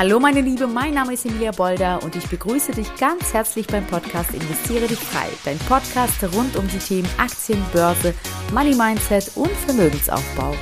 Hallo 0.00 0.18
meine 0.18 0.40
Liebe, 0.40 0.66
mein 0.66 0.94
Name 0.94 1.12
ist 1.12 1.26
Emilia 1.26 1.50
Bolder 1.50 2.02
und 2.02 2.16
ich 2.16 2.26
begrüße 2.26 2.72
dich 2.72 2.86
ganz 2.96 3.34
herzlich 3.34 3.66
beim 3.66 3.86
Podcast 3.86 4.32
Investiere 4.32 4.86
dich 4.86 4.98
frei. 4.98 5.28
Dein 5.44 5.58
Podcast 5.58 6.24
rund 6.34 6.56
um 6.56 6.66
die 6.68 6.78
Themen 6.78 7.08
Aktien, 7.18 7.62
Börse, 7.70 8.14
Money 8.50 8.74
Mindset 8.74 9.30
und 9.34 9.50
Vermögensaufbau. 9.50 10.54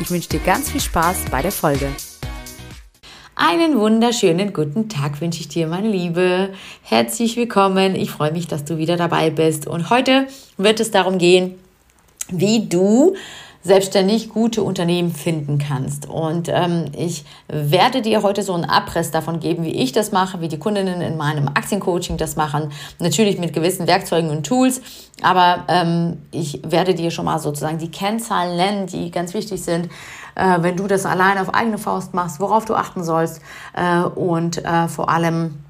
Ich 0.00 0.08
wünsche 0.12 0.28
dir 0.28 0.38
ganz 0.38 0.70
viel 0.70 0.80
Spaß 0.80 1.24
bei 1.28 1.42
der 1.42 1.50
Folge. 1.50 1.88
Einen 3.34 3.80
wunderschönen 3.80 4.52
guten 4.52 4.88
Tag 4.88 5.20
wünsche 5.20 5.40
ich 5.40 5.48
dir, 5.48 5.66
meine 5.66 5.88
Liebe. 5.88 6.50
Herzlich 6.84 7.36
willkommen. 7.36 7.96
Ich 7.96 8.12
freue 8.12 8.30
mich, 8.30 8.46
dass 8.46 8.64
du 8.64 8.78
wieder 8.78 8.96
dabei 8.96 9.30
bist. 9.30 9.66
Und 9.66 9.90
heute 9.90 10.28
wird 10.56 10.78
es 10.78 10.92
darum 10.92 11.18
gehen, 11.18 11.56
wie 12.28 12.68
du 12.68 13.16
selbstständig 13.64 14.28
gute 14.28 14.62
Unternehmen 14.62 15.10
finden 15.10 15.58
kannst. 15.58 16.06
Und 16.06 16.48
ähm, 16.52 16.84
ich 16.96 17.24
werde 17.48 18.02
dir 18.02 18.22
heute 18.22 18.42
so 18.42 18.52
einen 18.52 18.66
Abriss 18.66 19.10
davon 19.10 19.40
geben, 19.40 19.64
wie 19.64 19.72
ich 19.72 19.92
das 19.92 20.12
mache, 20.12 20.42
wie 20.42 20.48
die 20.48 20.58
Kundinnen 20.58 21.00
in 21.00 21.16
meinem 21.16 21.48
Aktiencoaching 21.48 22.18
das 22.18 22.36
machen. 22.36 22.70
Natürlich 22.98 23.38
mit 23.38 23.54
gewissen 23.54 23.86
Werkzeugen 23.86 24.28
und 24.28 24.44
Tools, 24.44 24.82
aber 25.22 25.64
ähm, 25.68 26.18
ich 26.30 26.60
werde 26.62 26.94
dir 26.94 27.10
schon 27.10 27.24
mal 27.24 27.38
sozusagen 27.38 27.78
die 27.78 27.90
Kennzahlen 27.90 28.56
nennen, 28.56 28.86
die 28.86 29.10
ganz 29.10 29.32
wichtig 29.32 29.62
sind, 29.62 29.88
äh, 30.34 30.58
wenn 30.60 30.76
du 30.76 30.86
das 30.86 31.06
allein 31.06 31.38
auf 31.38 31.54
eigene 31.54 31.78
Faust 31.78 32.12
machst, 32.12 32.40
worauf 32.40 32.66
du 32.66 32.74
achten 32.74 33.02
sollst 33.02 33.40
äh, 33.72 34.02
und 34.02 34.62
äh, 34.62 34.88
vor 34.88 35.08
allem 35.08 35.63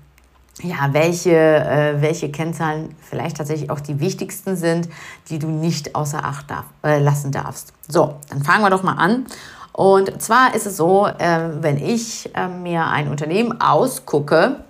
ja, 0.62 0.92
welche, 0.92 1.32
äh, 1.32 2.00
welche 2.00 2.30
Kennzahlen 2.30 2.94
vielleicht 3.00 3.36
tatsächlich 3.36 3.70
auch 3.70 3.80
die 3.80 4.00
wichtigsten 4.00 4.56
sind, 4.56 4.88
die 5.28 5.38
du 5.38 5.48
nicht 5.48 5.94
außer 5.94 6.24
Acht 6.24 6.50
darf, 6.50 6.64
äh, 6.82 7.00
lassen 7.00 7.32
darfst. 7.32 7.72
So, 7.88 8.16
dann 8.30 8.42
fangen 8.42 8.62
wir 8.62 8.70
doch 8.70 8.82
mal 8.82 8.94
an. 8.94 9.26
Und 9.72 10.22
zwar 10.22 10.54
ist 10.54 10.66
es 10.66 10.76
so, 10.76 11.06
äh, 11.06 11.50
wenn 11.60 11.78
ich 11.78 12.30
äh, 12.34 12.46
mir 12.46 12.86
ein 12.86 13.08
Unternehmen 13.08 13.60
ausgucke, 13.60 14.60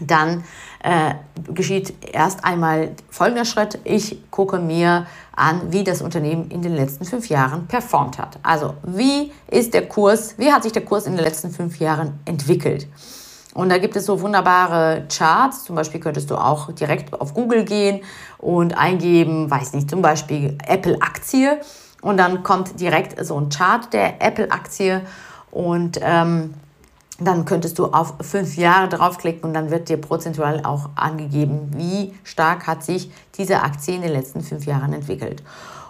dann 0.00 0.44
äh, 0.82 1.14
geschieht 1.52 1.94
erst 2.12 2.44
einmal 2.44 2.92
folgender 3.10 3.44
Schritt. 3.44 3.78
Ich 3.84 4.18
gucke 4.30 4.58
mir 4.58 5.06
an, 5.36 5.70
wie 5.70 5.84
das 5.84 6.00
Unternehmen 6.02 6.50
in 6.50 6.62
den 6.62 6.74
letzten 6.74 7.04
fünf 7.04 7.28
Jahren 7.28 7.66
performt 7.66 8.18
hat. 8.18 8.38
Also, 8.42 8.74
wie 8.82 9.30
ist 9.48 9.74
der 9.74 9.86
Kurs, 9.86 10.34
wie 10.38 10.50
hat 10.50 10.62
sich 10.62 10.72
der 10.72 10.84
Kurs 10.84 11.06
in 11.06 11.14
den 11.14 11.24
letzten 11.24 11.50
fünf 11.50 11.78
Jahren 11.78 12.18
entwickelt? 12.24 12.88
Und 13.54 13.68
da 13.68 13.78
gibt 13.78 13.96
es 13.96 14.06
so 14.06 14.20
wunderbare 14.20 15.06
Charts. 15.14 15.64
Zum 15.64 15.76
Beispiel 15.76 16.00
könntest 16.00 16.30
du 16.30 16.36
auch 16.36 16.72
direkt 16.72 17.12
auf 17.20 17.34
Google 17.34 17.64
gehen 17.64 18.00
und 18.38 18.76
eingeben, 18.76 19.50
weiß 19.50 19.74
nicht, 19.74 19.90
zum 19.90 20.00
Beispiel 20.00 20.56
Apple-Aktie. 20.66 21.60
Und 22.00 22.16
dann 22.16 22.42
kommt 22.42 22.80
direkt 22.80 23.24
so 23.24 23.38
ein 23.38 23.50
Chart 23.50 23.92
der 23.92 24.22
Apple-Aktie. 24.22 25.02
Und 25.50 26.00
ähm, 26.02 26.54
dann 27.20 27.44
könntest 27.44 27.78
du 27.78 27.86
auf 27.86 28.14
fünf 28.20 28.56
Jahre 28.56 28.88
draufklicken 28.88 29.44
und 29.44 29.54
dann 29.54 29.70
wird 29.70 29.88
dir 29.88 29.98
prozentual 29.98 30.62
auch 30.64 30.90
angegeben, 30.96 31.70
wie 31.76 32.14
stark 32.24 32.66
hat 32.66 32.82
sich 32.82 33.10
diese 33.36 33.62
Aktie 33.62 33.94
in 33.94 34.02
den 34.02 34.12
letzten 34.12 34.40
fünf 34.40 34.64
Jahren 34.64 34.92
entwickelt. 34.92 35.42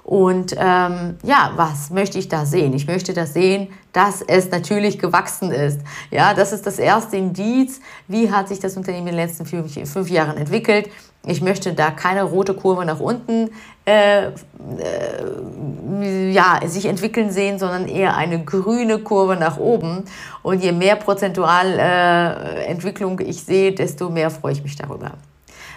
Und 0.05 0.55
ähm, 0.59 1.17
ja, 1.23 1.53
was 1.55 1.91
möchte 1.91 2.19
ich 2.19 2.29
da 2.29 2.45
sehen? 2.45 2.75
Ich 2.75 2.87
möchte 2.87 3.15
das 3.15 3.35
sehen, 3.35 3.69
dass 3.93 4.21
es 4.21 4.51
natürlich 4.51 4.99
gewachsen 4.99 5.53
ist. 5.53 5.81
Ja, 6.11 6.35
das 6.35 6.53
ist 6.53 6.67
das 6.67 6.79
erste 6.79 7.17
Indiz. 7.17 7.81
Wie 8.09 8.31
hat 8.31 8.49
sich 8.49 8.59
das 8.59 8.77
Unternehmen 8.77 9.09
in 9.09 9.17
den 9.17 9.27
letzten 9.27 9.47
fünf, 9.47 9.73
fünf 9.91 10.11
Jahren 10.11 10.37
entwickelt? 10.37 10.91
Ich 11.25 11.41
möchte 11.41 11.73
da 11.73 11.93
keine 11.93 12.25
rote 12.25 12.55
Kurve 12.55 12.85
nach 12.85 12.99
unten 12.99 13.51
äh, 13.85 14.27
äh, 14.27 16.31
ja, 16.31 16.59
sich 16.67 16.87
entwickeln 16.87 17.31
sehen, 17.31 17.61
sondern 17.61 17.87
eher 17.87 18.17
eine 18.17 18.43
grüne 18.43 18.99
Kurve 18.99 19.37
nach 19.37 19.57
oben. 19.57 20.05
Und 20.43 20.65
je 20.65 20.73
mehr 20.73 20.97
prozentual 20.97 21.79
äh, 21.79 22.65
Entwicklung 22.65 23.21
ich 23.21 23.45
sehe, 23.45 23.73
desto 23.73 24.11
mehr 24.11 24.31
freue 24.31 24.53
ich 24.53 24.65
mich 24.65 24.75
darüber. 24.75 25.13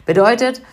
Bedeutet, 0.08 0.64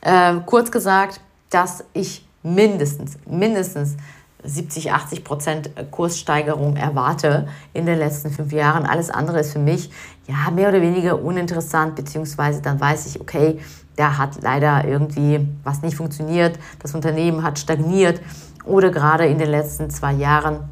äh, 0.00 0.36
kurz 0.46 0.70
gesagt, 0.70 1.20
dass 1.50 1.84
ich 1.92 2.23
mindestens, 2.44 3.16
mindestens 3.26 3.96
70, 4.44 4.92
80 4.92 5.24
Prozent 5.24 5.70
Kurssteigerung 5.90 6.76
erwarte 6.76 7.48
in 7.72 7.86
den 7.86 7.98
letzten 7.98 8.30
fünf 8.30 8.52
Jahren. 8.52 8.84
Alles 8.84 9.10
andere 9.10 9.40
ist 9.40 9.52
für 9.52 9.58
mich 9.58 9.90
ja 10.28 10.50
mehr 10.50 10.68
oder 10.68 10.82
weniger 10.82 11.20
uninteressant, 11.20 11.96
beziehungsweise 11.96 12.60
dann 12.60 12.78
weiß 12.78 13.06
ich, 13.06 13.20
okay, 13.20 13.58
da 13.96 14.18
hat 14.18 14.42
leider 14.42 14.84
irgendwie 14.86 15.48
was 15.62 15.82
nicht 15.82 15.96
funktioniert, 15.96 16.58
das 16.80 16.94
Unternehmen 16.94 17.42
hat 17.42 17.58
stagniert 17.58 18.20
oder 18.64 18.90
gerade 18.90 19.26
in 19.26 19.38
den 19.38 19.50
letzten 19.50 19.90
zwei 19.90 20.12
Jahren 20.12 20.68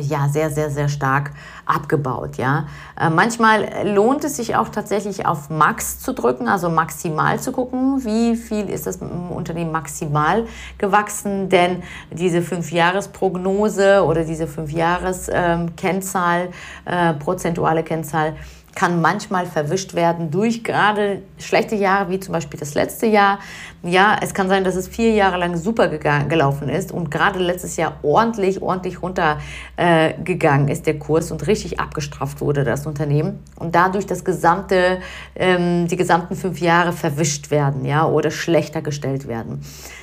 ja 0.00 0.28
sehr, 0.28 0.50
sehr, 0.50 0.70
sehr 0.70 0.88
stark 0.88 1.32
abgebaut. 1.64 2.36
Ja. 2.36 2.66
Äh, 2.98 3.10
manchmal 3.10 3.68
lohnt 3.84 4.24
es 4.24 4.36
sich 4.36 4.56
auch 4.56 4.68
tatsächlich 4.68 5.26
auf 5.26 5.50
Max 5.50 6.00
zu 6.00 6.12
drücken, 6.12 6.48
also 6.48 6.68
maximal 6.68 7.38
zu 7.40 7.52
gucken, 7.52 8.04
wie 8.04 8.36
viel 8.36 8.68
ist 8.68 8.86
das 8.86 8.96
Unternehmen 8.96 9.72
maximal 9.72 10.46
gewachsen, 10.78 11.48
denn 11.48 11.82
diese 12.10 12.42
Fünfjahresprognose 12.42 14.04
oder 14.04 14.24
diese 14.24 14.46
Fünfjahres-Kennzahl, 14.46 16.50
ähm, 16.86 16.94
äh, 17.10 17.14
prozentuale 17.14 17.82
Kennzahl, 17.82 18.34
kann 18.80 19.02
manchmal 19.02 19.44
verwischt 19.44 19.92
werden 19.92 20.30
durch 20.30 20.64
gerade 20.64 21.20
schlechte 21.38 21.74
Jahre, 21.74 22.08
wie 22.08 22.18
zum 22.18 22.32
Beispiel 22.32 22.58
das 22.58 22.72
letzte 22.72 23.04
Jahr. 23.04 23.38
Ja, 23.82 24.16
es 24.22 24.32
kann 24.32 24.48
sein, 24.48 24.64
dass 24.64 24.74
es 24.74 24.88
vier 24.88 25.10
Jahre 25.12 25.36
lang 25.36 25.58
super 25.58 25.88
gelaufen 25.88 26.70
ist 26.70 26.90
und 26.90 27.10
gerade 27.10 27.40
letztes 27.40 27.76
Jahr 27.76 27.98
ordentlich, 28.02 28.62
ordentlich 28.62 29.02
runtergegangen 29.02 30.68
äh, 30.68 30.72
ist 30.72 30.86
der 30.86 30.98
Kurs 30.98 31.30
und 31.30 31.46
richtig 31.46 31.78
abgestraft 31.78 32.40
wurde 32.40 32.64
das 32.64 32.86
Unternehmen 32.86 33.40
und 33.56 33.74
dadurch 33.74 34.06
das 34.06 34.24
gesamte, 34.24 35.00
ähm, 35.36 35.86
die 35.86 35.96
gesamten 35.96 36.34
fünf 36.34 36.58
Jahre 36.58 36.94
verwischt 36.94 37.50
werden, 37.50 37.84
ja, 37.84 38.06
oder 38.06 38.30
schlechter 38.30 38.80
gestellt 38.80 39.28
werden. 39.28 39.60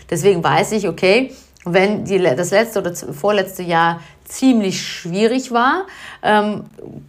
Deswegen 0.07 0.43
weiß 0.43 0.73
ich, 0.73 0.87
okay, 0.87 1.31
wenn 1.66 2.05
die, 2.05 2.19
das 2.19 2.51
letzte 2.51 2.79
oder 2.79 2.93
vorletzte 2.93 3.63
Jahr 3.63 4.01
ziemlich 4.27 4.85
schwierig 4.85 5.51
war, 5.51 5.88
ähm, 6.21 6.65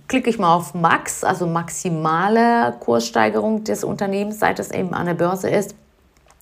klicke 0.06 0.30
ich 0.30 0.38
mal 0.38 0.54
auf 0.54 0.74
Max, 0.74 1.24
also 1.24 1.46
maximale 1.46 2.74
Kurssteigerung 2.80 3.64
des 3.64 3.84
Unternehmens, 3.84 4.38
seit 4.38 4.58
es 4.58 4.70
eben 4.70 4.94
an 4.94 5.06
der 5.06 5.14
Börse 5.14 5.50
ist. 5.50 5.74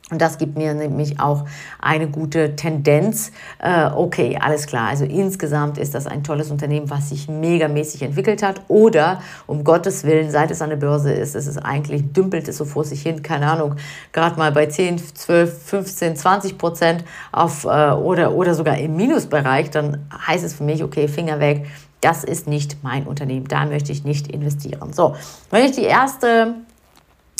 Und 0.08 0.22
das 0.22 0.38
gibt 0.38 0.56
mir 0.56 0.72
nämlich 0.72 1.18
auch 1.18 1.46
eine 1.80 2.08
gute 2.08 2.54
Tendenz. 2.54 3.32
Äh, 3.58 3.86
okay, 3.86 4.38
alles 4.40 4.68
klar. 4.68 4.88
Also 4.88 5.04
insgesamt 5.04 5.78
ist 5.78 5.96
das 5.96 6.06
ein 6.06 6.22
tolles 6.22 6.52
Unternehmen, 6.52 6.88
was 6.90 7.08
sich 7.08 7.28
megamäßig 7.28 8.02
entwickelt 8.02 8.40
hat. 8.44 8.60
Oder 8.68 9.20
um 9.48 9.64
Gottes 9.64 10.04
Willen, 10.04 10.30
seit 10.30 10.52
es 10.52 10.62
an 10.62 10.70
der 10.70 10.76
Börse 10.76 11.12
ist, 11.12 11.34
ist 11.34 11.48
es 11.48 11.58
eigentlich, 11.58 12.12
dümpelt 12.12 12.46
es 12.46 12.56
so 12.56 12.64
vor 12.64 12.84
sich 12.84 13.02
hin, 13.02 13.24
keine 13.24 13.50
Ahnung, 13.50 13.74
gerade 14.12 14.38
mal 14.38 14.52
bei 14.52 14.66
10, 14.66 14.98
12, 14.98 15.62
15, 15.64 16.14
20 16.14 16.56
Prozent 16.56 17.04
auf 17.32 17.64
äh, 17.64 17.90
oder, 17.90 18.32
oder 18.32 18.54
sogar 18.54 18.78
im 18.78 18.94
Minusbereich, 18.94 19.70
dann 19.70 20.06
heißt 20.24 20.44
es 20.44 20.54
für 20.54 20.62
mich, 20.62 20.84
okay, 20.84 21.08
Finger 21.08 21.40
weg. 21.40 21.66
Das 22.00 22.22
ist 22.22 22.46
nicht 22.46 22.84
mein 22.84 23.08
Unternehmen. 23.08 23.48
Da 23.48 23.64
möchte 23.64 23.90
ich 23.90 24.04
nicht 24.04 24.28
investieren. 24.28 24.92
So, 24.92 25.16
wenn 25.50 25.64
ich 25.64 25.72
die 25.72 25.82
erste, 25.82 26.54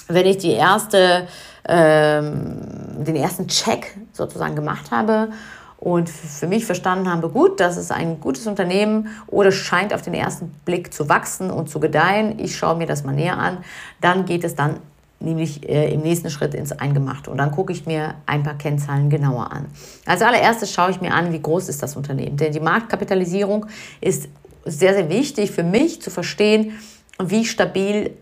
wenn 0.09 0.27
ich 0.27 0.39
die 0.39 0.53
erste 0.53 1.27
ähm, 1.69 2.61
den 3.05 3.17
ersten 3.17 3.49
Check 3.49 3.97
sozusagen 4.13 4.55
gemacht 4.55 4.91
habe 4.91 5.31
und 5.79 6.09
für 6.09 6.47
mich 6.47 6.65
verstanden 6.65 7.11
habe, 7.11 7.29
gut, 7.29 7.61
das 7.61 7.77
ist 7.77 7.93
ein 7.93 8.21
gutes 8.21 8.47
Unternehmen 8.47 9.09
oder 9.27 9.53
scheint 9.53 9.93
auf 9.93 10.03
den 10.03 10.15
ersten 10.15 10.49
Blick 10.65 10.93
zu 10.95 11.09
wachsen 11.09 11.51
und 11.51 11.69
zu 11.69 11.81
gedeihen. 11.81 12.39
Ich 12.39 12.57
schaue 12.57 12.77
mir 12.77 12.87
das 12.87 13.05
mal 13.05 13.15
näher 13.15 13.39
an. 13.39 13.59
Dann 14.01 14.25
geht 14.25 14.45
es 14.45 14.55
dann 14.55 14.81
nämlich 15.19 15.69
äh, 15.69 15.93
im 15.93 16.03
nächsten 16.03 16.31
Schritt 16.31 16.55
ins 16.55 16.73
Eingemachte. 16.73 17.31
Und 17.31 17.39
dann 17.39 17.51
gucke 17.51 17.73
ich 17.73 17.87
mir 17.87 18.15
ein 18.27 18.43
paar 18.43 18.57
Kennzahlen 18.57 19.11
genauer 19.11 19.53
an. 19.53 19.67
Als 20.07 20.23
allererstes 20.23 20.73
schaue 20.73 20.91
ich 20.91 21.01
mir 21.01 21.13
an, 21.13 21.33
wie 21.33 21.41
groß 21.41 21.69
ist 21.69 21.83
das 21.83 21.97
Unternehmen. 21.97 22.37
Denn 22.37 22.53
die 22.53 22.61
Marktkapitalisierung 22.61 23.67
ist 24.01 24.29
sehr, 24.65 24.95
sehr 24.95 25.09
wichtig 25.09 25.51
für 25.51 25.63
mich 25.63 26.03
zu 26.03 26.11
verstehen, 26.11 26.79
wie 27.19 27.45
stabil 27.45 28.13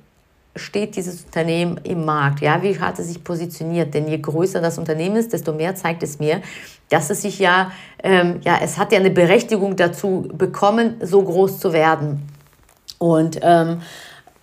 steht 0.56 0.96
dieses 0.96 1.24
Unternehmen 1.24 1.80
im 1.84 2.04
Markt? 2.04 2.40
Ja, 2.40 2.62
wie 2.62 2.78
hat 2.78 2.98
es 2.98 3.08
sich 3.08 3.22
positioniert? 3.22 3.94
Denn 3.94 4.08
je 4.08 4.18
größer 4.18 4.60
das 4.60 4.78
Unternehmen 4.78 5.16
ist, 5.16 5.32
desto 5.32 5.52
mehr 5.52 5.74
zeigt 5.74 6.02
es 6.02 6.18
mir, 6.18 6.42
dass 6.88 7.10
es 7.10 7.22
sich 7.22 7.38
ja, 7.38 7.72
ähm, 8.02 8.40
ja, 8.42 8.58
es 8.62 8.78
hat 8.78 8.92
ja 8.92 8.98
eine 8.98 9.10
Berechtigung 9.10 9.76
dazu 9.76 10.28
bekommen, 10.32 10.96
so 11.00 11.22
groß 11.22 11.58
zu 11.58 11.72
werden. 11.72 12.28
Und 12.98 13.40
ähm, 13.42 13.80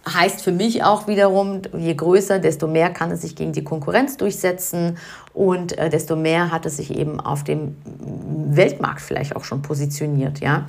heißt 0.08 0.42
für 0.42 0.52
mich 0.52 0.84
auch 0.84 1.08
wiederum, 1.08 1.62
je 1.78 1.94
größer, 1.94 2.40
desto 2.40 2.68
mehr 2.68 2.90
kann 2.90 3.12
es 3.12 3.22
sich 3.22 3.36
gegen 3.36 3.54
die 3.54 3.64
Konkurrenz 3.64 4.18
durchsetzen 4.18 4.98
und 5.34 5.78
äh, 5.78 5.90
desto 5.90 6.16
mehr 6.16 6.52
hat 6.52 6.66
es 6.66 6.78
sich 6.78 6.98
eben 6.98 7.20
auf 7.20 7.44
dem 7.44 7.76
Weltmarkt 7.86 9.02
vielleicht 9.02 9.36
auch 9.36 9.44
schon 9.44 9.62
positioniert, 9.62 10.40
ja. 10.40 10.66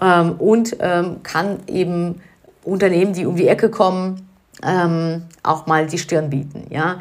Ähm, 0.00 0.36
und 0.38 0.76
ähm, 0.80 1.22
kann 1.24 1.58
eben 1.66 2.20
Unternehmen, 2.62 3.12
die 3.14 3.26
um 3.26 3.34
die 3.34 3.48
Ecke 3.48 3.68
kommen, 3.68 4.27
ähm, 4.64 5.24
auch 5.42 5.66
mal 5.66 5.86
die 5.86 5.98
Stirn 5.98 6.30
bieten. 6.30 6.66
Ja? 6.70 7.00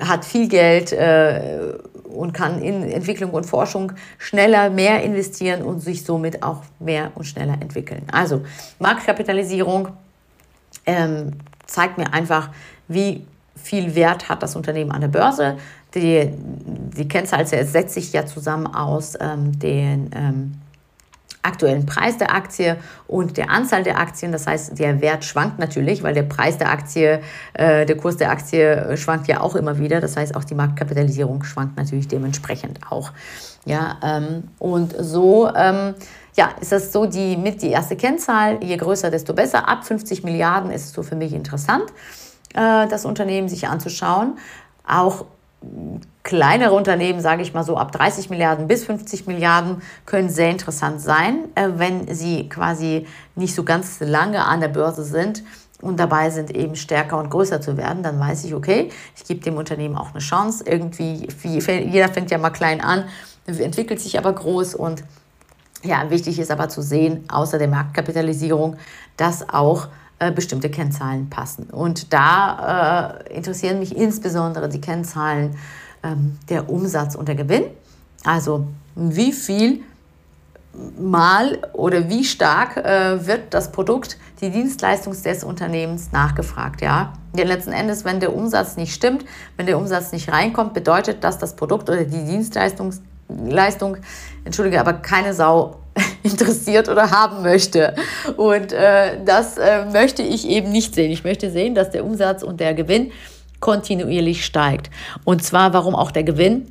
Hat 0.00 0.24
viel 0.24 0.48
Geld 0.48 0.92
äh, 0.92 1.74
und 2.04 2.32
kann 2.32 2.62
in 2.62 2.82
Entwicklung 2.82 3.30
und 3.30 3.44
Forschung 3.44 3.92
schneller 4.18 4.70
mehr 4.70 5.02
investieren 5.02 5.62
und 5.62 5.80
sich 5.80 6.04
somit 6.04 6.42
auch 6.42 6.62
mehr 6.78 7.12
und 7.14 7.24
schneller 7.24 7.54
entwickeln. 7.60 8.02
Also 8.10 8.42
Marktkapitalisierung 8.78 9.88
ähm, 10.86 11.32
zeigt 11.66 11.98
mir 11.98 12.12
einfach, 12.12 12.50
wie 12.88 13.26
viel 13.54 13.94
Wert 13.94 14.28
hat 14.28 14.42
das 14.42 14.54
Unternehmen 14.56 14.92
an 14.92 15.00
der 15.00 15.08
Börse. 15.08 15.56
Die, 15.94 16.30
die 16.30 17.08
Kennzahl 17.08 17.46
setzt 17.46 17.94
sich 17.94 18.12
ja 18.12 18.26
zusammen 18.26 18.66
aus 18.66 19.14
ähm, 19.18 19.58
den 19.58 20.10
ähm, 20.14 20.54
aktuellen 21.46 21.86
Preis 21.86 22.18
der 22.18 22.34
Aktie 22.34 22.76
und 23.06 23.36
der 23.36 23.50
Anzahl 23.50 23.82
der 23.82 23.98
Aktien. 23.98 24.32
Das 24.32 24.46
heißt, 24.46 24.78
der 24.78 25.00
Wert 25.00 25.24
schwankt 25.24 25.58
natürlich, 25.58 26.02
weil 26.02 26.14
der 26.14 26.24
Preis 26.24 26.58
der 26.58 26.70
Aktie, 26.70 27.20
äh, 27.54 27.86
der 27.86 27.96
Kurs 27.96 28.16
der 28.16 28.30
Aktie 28.30 28.96
schwankt 28.96 29.28
ja 29.28 29.40
auch 29.40 29.54
immer 29.54 29.78
wieder. 29.78 30.00
Das 30.00 30.16
heißt, 30.16 30.36
auch 30.36 30.44
die 30.44 30.54
Marktkapitalisierung 30.54 31.44
schwankt 31.44 31.76
natürlich 31.76 32.08
dementsprechend 32.08 32.80
auch. 32.90 33.12
Ja, 33.64 33.98
ähm, 34.02 34.44
und 34.58 34.94
so 34.98 35.50
ähm, 35.54 35.94
ja, 36.36 36.50
ist 36.60 36.72
das 36.72 36.92
so 36.92 37.06
die 37.06 37.36
mit 37.36 37.62
die 37.62 37.70
erste 37.70 37.96
Kennzahl. 37.96 38.62
Je 38.62 38.76
größer, 38.76 39.10
desto 39.10 39.34
besser. 39.34 39.68
Ab 39.68 39.84
50 39.84 40.22
Milliarden 40.22 40.70
ist 40.70 40.84
es 40.84 40.92
so 40.92 41.02
für 41.02 41.16
mich 41.16 41.32
interessant, 41.32 41.84
äh, 42.54 42.86
das 42.88 43.04
Unternehmen 43.04 43.48
sich 43.48 43.66
anzuschauen. 43.66 44.38
Auch 44.86 45.24
kleinere 46.26 46.74
Unternehmen, 46.74 47.20
sage 47.20 47.42
ich 47.42 47.54
mal 47.54 47.62
so, 47.62 47.76
ab 47.76 47.92
30 47.92 48.30
Milliarden 48.30 48.66
bis 48.66 48.84
50 48.84 49.28
Milliarden 49.28 49.80
können 50.06 50.28
sehr 50.28 50.50
interessant 50.50 51.00
sein, 51.00 51.44
äh, 51.54 51.68
wenn 51.76 52.12
sie 52.12 52.48
quasi 52.48 53.06
nicht 53.36 53.54
so 53.54 53.62
ganz 53.62 54.00
lange 54.00 54.44
an 54.44 54.60
der 54.60 54.66
Börse 54.66 55.04
sind 55.04 55.44
und 55.80 56.00
dabei 56.00 56.30
sind, 56.30 56.50
eben 56.50 56.74
stärker 56.74 57.18
und 57.18 57.30
größer 57.30 57.60
zu 57.60 57.76
werden, 57.76 58.02
dann 58.02 58.18
weiß 58.18 58.44
ich, 58.44 58.54
okay, 58.54 58.90
ich 59.14 59.24
gebe 59.24 59.40
dem 59.40 59.56
Unternehmen 59.56 59.96
auch 59.96 60.10
eine 60.10 60.18
Chance. 60.18 60.64
Irgendwie, 60.66 61.28
jeder 61.44 62.08
fängt 62.08 62.32
ja 62.32 62.38
mal 62.38 62.50
klein 62.50 62.80
an, 62.80 63.04
entwickelt 63.46 64.00
sich 64.00 64.18
aber 64.18 64.32
groß 64.32 64.74
und 64.74 65.04
ja, 65.84 66.10
wichtig 66.10 66.40
ist 66.40 66.50
aber 66.50 66.68
zu 66.68 66.82
sehen, 66.82 67.24
außer 67.28 67.58
der 67.58 67.68
Marktkapitalisierung, 67.68 68.78
dass 69.16 69.48
auch 69.48 69.86
äh, 70.18 70.32
bestimmte 70.32 70.70
Kennzahlen 70.70 71.30
passen. 71.30 71.70
Und 71.70 72.12
da 72.12 73.20
äh, 73.28 73.36
interessieren 73.36 73.78
mich 73.78 73.96
insbesondere 73.96 74.68
die 74.68 74.80
Kennzahlen 74.80 75.56
ähm, 76.06 76.38
der 76.48 76.70
Umsatz 76.70 77.14
und 77.14 77.28
der 77.28 77.34
Gewinn. 77.34 77.64
Also 78.24 78.66
wie 78.94 79.32
viel 79.32 79.82
mal 80.98 81.58
oder 81.72 82.08
wie 82.08 82.24
stark 82.24 82.76
äh, 82.76 83.26
wird 83.26 83.54
das 83.54 83.72
Produkt, 83.72 84.18
die 84.40 84.50
Dienstleistung 84.50 85.14
des 85.20 85.44
Unternehmens 85.44 86.12
nachgefragt. 86.12 86.82
Ja? 86.82 87.14
Denn 87.34 87.48
letzten 87.48 87.72
Endes, 87.72 88.04
wenn 88.04 88.20
der 88.20 88.34
Umsatz 88.34 88.76
nicht 88.76 88.94
stimmt, 88.94 89.24
wenn 89.56 89.66
der 89.66 89.78
Umsatz 89.78 90.12
nicht 90.12 90.30
reinkommt, 90.30 90.74
bedeutet 90.74 91.24
das, 91.24 91.38
das 91.38 91.56
Produkt 91.56 91.88
oder 91.88 92.04
die 92.04 92.24
Dienstleistung, 92.24 92.92
Leistung, 93.28 93.96
entschuldige, 94.44 94.80
aber 94.80 94.94
keine 94.94 95.34
Sau 95.34 95.76
interessiert 96.22 96.88
oder 96.88 97.10
haben 97.10 97.42
möchte. 97.42 97.94
Und 98.36 98.72
äh, 98.72 99.24
das 99.24 99.56
äh, 99.56 99.86
möchte 99.86 100.22
ich 100.22 100.46
eben 100.46 100.70
nicht 100.70 100.94
sehen. 100.94 101.10
Ich 101.10 101.24
möchte 101.24 101.50
sehen, 101.50 101.74
dass 101.74 101.90
der 101.90 102.04
Umsatz 102.04 102.42
und 102.42 102.60
der 102.60 102.74
Gewinn 102.74 103.12
kontinuierlich 103.66 104.46
steigt. 104.46 104.90
Und 105.24 105.42
zwar, 105.42 105.72
warum 105.72 105.96
auch 105.96 106.12
der 106.12 106.22
Gewinn? 106.22 106.68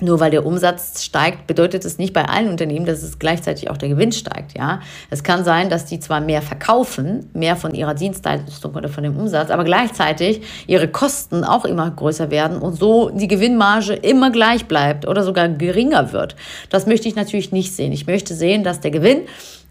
Nur 0.00 0.18
weil 0.18 0.32
der 0.32 0.44
Umsatz 0.44 1.04
steigt, 1.04 1.46
bedeutet 1.46 1.84
es 1.84 1.98
nicht 1.98 2.12
bei 2.12 2.24
allen 2.24 2.48
Unternehmen, 2.48 2.84
dass 2.84 3.04
es 3.04 3.20
gleichzeitig 3.20 3.70
auch 3.70 3.76
der 3.76 3.88
Gewinn 3.88 4.10
steigt. 4.10 4.58
Ja, 4.58 4.80
es 5.10 5.22
kann 5.22 5.44
sein, 5.44 5.70
dass 5.70 5.84
die 5.84 6.00
zwar 6.00 6.20
mehr 6.20 6.42
verkaufen, 6.42 7.30
mehr 7.32 7.54
von 7.54 7.72
ihrer 7.76 7.94
Dienstleistung 7.94 8.74
oder 8.74 8.88
von 8.88 9.04
dem 9.04 9.16
Umsatz, 9.16 9.50
aber 9.50 9.62
gleichzeitig 9.62 10.42
ihre 10.66 10.88
Kosten 10.88 11.44
auch 11.44 11.64
immer 11.64 11.88
größer 11.92 12.32
werden 12.32 12.58
und 12.58 12.74
so 12.74 13.10
die 13.10 13.28
Gewinnmarge 13.28 13.94
immer 13.94 14.32
gleich 14.32 14.66
bleibt 14.66 15.06
oder 15.06 15.22
sogar 15.22 15.48
geringer 15.48 16.12
wird. 16.12 16.34
Das 16.70 16.86
möchte 16.88 17.06
ich 17.06 17.14
natürlich 17.14 17.52
nicht 17.52 17.72
sehen. 17.72 17.92
Ich 17.92 18.08
möchte 18.08 18.34
sehen, 18.34 18.64
dass 18.64 18.80
der 18.80 18.90
Gewinn 18.90 19.20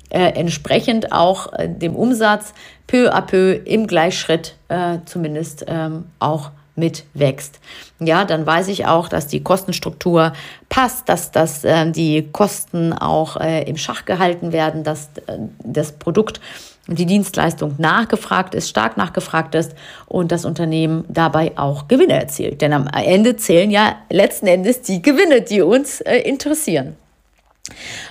äh, 0.08 0.40
entsprechend 0.40 1.12
auch 1.12 1.52
äh, 1.52 1.68
dem 1.68 1.98
Umsatz 1.98 2.54
peu 2.88 3.14
à 3.14 3.22
peu 3.22 3.60
im 3.66 3.88
Gleichschritt 3.88 4.56
äh, 4.70 5.00
zumindest 5.06 5.66
ähm, 5.68 6.06
auch 6.20 6.52
mitwächst. 6.76 7.60
Ja, 8.00 8.26
dann 8.26 8.46
weiß 8.46 8.68
ich 8.70 8.86
auch, 8.86 9.10
dass 9.10 9.28
die 9.28 9.44
Kostenstruktur 9.44 10.34
passt, 10.70 11.10
dass, 11.10 11.32
dass 11.32 11.64
äh, 11.64 11.92
die 11.92 12.30
Kosten 12.32 12.94
auch 12.94 13.38
äh, 13.38 13.64
im 13.64 13.78
Schach 13.78 14.06
gehalten 14.06 14.52
werden, 14.52 14.84
dass 14.84 15.10
äh, 15.28 15.38
das 15.64 15.94
Produkt 15.94 16.40
und 16.88 16.98
die 16.98 17.06
Dienstleistung 17.06 17.76
nachgefragt 17.78 18.56
ist, 18.56 18.70
stark 18.70 18.98
nachgefragt 18.98 19.56
ist 19.56 19.74
und 20.08 20.32
das 20.32 20.46
Unternehmen 20.46 21.06
dabei 21.08 21.58
auch 21.58 21.88
Gewinne 21.88 22.14
erzielt. 22.14 22.62
Denn 22.62 22.74
am 22.74 22.88
Ende 22.88 23.36
zählen 23.36 23.70
ja 23.70 23.96
letzten 24.10 24.48
Endes 24.48 24.82
die 24.82 25.02
Gewinne, 25.02 25.42
die 25.42 25.62
uns 25.62 26.02
äh, 26.02 26.18
interessieren. 26.18 26.98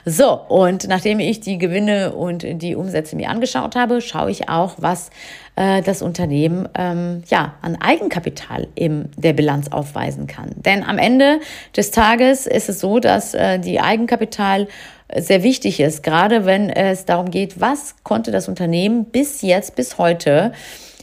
So, 0.05 0.33
und 0.33 0.89
nachdem 0.89 1.21
ich 1.21 1.41
die 1.41 1.59
Gewinne 1.59 2.13
und 2.13 2.45
die 2.45 2.75
Umsätze 2.75 3.17
mir 3.17 3.29
angeschaut 3.31 3.77
habe, 3.77 4.01
schaue 4.01 4.31
ich 4.31 4.49
auch, 4.49 4.75
was 4.79 5.11
äh, 5.57 5.83
das 5.83 6.03
Unternehmen 6.03 6.69
ähm, 6.75 7.23
ja, 7.29 7.55
an 7.63 7.77
Eigenkapital 7.81 8.69
in 8.75 9.11
der 9.17 9.33
Bilanz 9.33 9.69
aufweisen 9.69 10.27
kann. 10.27 10.51
Denn 10.57 10.83
am 10.85 10.99
Ende 10.99 11.41
des 11.77 11.91
Tages 11.91 12.47
ist 12.47 12.69
es 12.69 12.81
so, 12.81 12.99
dass 12.99 13.35
äh, 13.35 13.59
die 13.59 13.81
Eigenkapital 13.81 14.69
sehr 15.17 15.43
wichtig 15.43 15.81
ist, 15.81 16.03
gerade 16.03 16.47
wenn 16.47 16.71
es 16.71 17.05
darum 17.05 17.31
geht, 17.31 17.61
was 17.61 17.97
konnte 18.05 18.31
das 18.31 18.49
Unternehmen 18.49 19.07
bis 19.07 19.43
jetzt, 19.43 19.75
bis 19.75 19.99
heute 19.99 20.53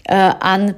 äh, 0.06 0.16
an 0.16 0.76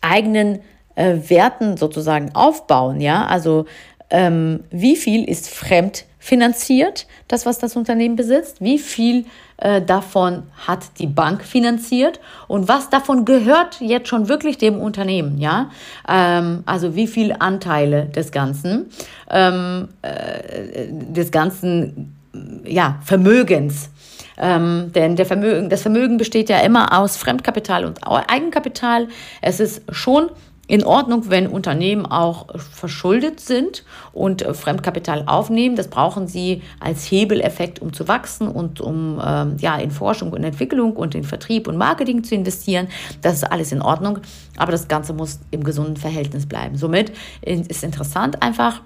eigenen 0.00 0.60
äh, 0.94 1.14
Werten 1.28 1.76
sozusagen 1.76 2.34
aufbauen. 2.34 3.00
Ja, 3.00 3.26
also 3.26 3.66
ähm, 4.10 4.64
wie 4.70 4.96
viel 4.96 5.24
ist 5.28 5.48
fremd 5.48 6.04
finanziert, 6.22 7.08
das, 7.26 7.46
was 7.46 7.58
das 7.58 7.74
Unternehmen 7.74 8.14
besitzt, 8.14 8.60
wie 8.60 8.78
viel 8.78 9.24
äh, 9.56 9.82
davon 9.82 10.44
hat 10.68 11.00
die 11.00 11.08
Bank 11.08 11.42
finanziert 11.42 12.20
und 12.46 12.68
was 12.68 12.90
davon 12.90 13.24
gehört 13.24 13.80
jetzt 13.80 14.06
schon 14.06 14.28
wirklich 14.28 14.56
dem 14.56 14.78
Unternehmen, 14.78 15.38
ja, 15.38 15.70
ähm, 16.08 16.62
also 16.64 16.94
wie 16.94 17.08
viel 17.08 17.34
Anteile 17.36 18.04
des 18.04 18.30
Ganzen, 18.30 18.86
ähm, 19.30 19.88
äh, 20.02 20.86
des 20.88 21.32
ganzen, 21.32 22.16
ja, 22.64 23.00
Vermögens. 23.04 23.90
Ähm, 24.38 24.92
denn 24.94 25.16
der 25.16 25.26
Vermögen, 25.26 25.70
das 25.70 25.82
Vermögen 25.82 26.18
besteht 26.18 26.48
ja 26.48 26.60
immer 26.60 26.96
aus 26.98 27.16
Fremdkapital 27.16 27.84
und 27.84 27.98
Eigenkapital. 28.04 29.08
Es 29.40 29.58
ist 29.58 29.82
schon 29.90 30.30
in 30.68 30.84
Ordnung, 30.84 31.28
wenn 31.28 31.48
Unternehmen 31.48 32.06
auch 32.06 32.46
verschuldet 32.58 33.40
sind 33.40 33.84
und 34.12 34.42
äh, 34.42 34.54
Fremdkapital 34.54 35.24
aufnehmen. 35.26 35.76
Das 35.76 35.88
brauchen 35.88 36.28
sie 36.28 36.62
als 36.78 37.10
Hebeleffekt, 37.10 37.80
um 37.80 37.92
zu 37.92 38.06
wachsen 38.08 38.48
und 38.48 38.80
um 38.80 39.20
ähm, 39.24 39.56
ja, 39.58 39.76
in 39.76 39.90
Forschung 39.90 40.32
und 40.32 40.44
Entwicklung 40.44 40.94
und 40.94 41.14
in 41.14 41.24
Vertrieb 41.24 41.66
und 41.66 41.76
Marketing 41.76 42.22
zu 42.22 42.34
investieren. 42.34 42.88
Das 43.22 43.34
ist 43.34 43.44
alles 43.44 43.72
in 43.72 43.82
Ordnung, 43.82 44.20
aber 44.56 44.72
das 44.72 44.88
Ganze 44.88 45.12
muss 45.12 45.40
im 45.50 45.64
gesunden 45.64 45.96
Verhältnis 45.96 46.46
bleiben. 46.46 46.76
Somit 46.76 47.12
ist 47.42 47.82
interessant 47.82 48.40
einfach, 48.42 48.80